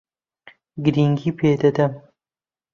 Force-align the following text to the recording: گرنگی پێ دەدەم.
گرنگی 0.83 1.31
پێ 1.37 1.51
دەدەم. 1.61 1.93